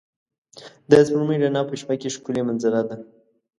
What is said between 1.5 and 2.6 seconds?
په شپه کې ښکلی